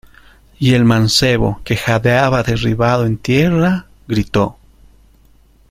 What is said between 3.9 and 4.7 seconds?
gritó: